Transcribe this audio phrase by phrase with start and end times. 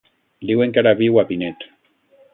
[0.51, 1.71] Diuen que ara viu a Pinet.